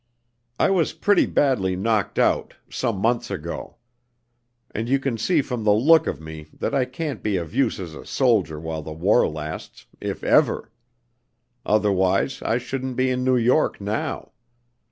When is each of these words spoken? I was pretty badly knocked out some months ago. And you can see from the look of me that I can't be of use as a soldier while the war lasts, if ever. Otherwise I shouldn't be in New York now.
I 0.59 0.71
was 0.71 0.93
pretty 0.93 1.27
badly 1.27 1.75
knocked 1.75 2.17
out 2.17 2.55
some 2.71 2.97
months 2.97 3.29
ago. 3.29 3.75
And 4.71 4.89
you 4.89 4.97
can 4.97 5.15
see 5.19 5.43
from 5.43 5.63
the 5.63 5.75
look 5.75 6.07
of 6.07 6.19
me 6.19 6.47
that 6.53 6.73
I 6.73 6.85
can't 6.85 7.21
be 7.21 7.37
of 7.37 7.53
use 7.53 7.79
as 7.79 7.93
a 7.93 8.03
soldier 8.03 8.59
while 8.59 8.81
the 8.81 8.93
war 8.93 9.27
lasts, 9.27 9.85
if 9.99 10.23
ever. 10.23 10.71
Otherwise 11.67 12.41
I 12.41 12.57
shouldn't 12.57 12.95
be 12.95 13.11
in 13.11 13.23
New 13.23 13.37
York 13.37 13.79
now. 13.79 14.31